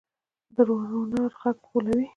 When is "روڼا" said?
0.67-1.23